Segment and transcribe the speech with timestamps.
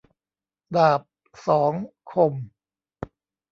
[0.75, 1.01] ดาบ
[1.47, 1.73] สอง
[2.11, 2.33] คม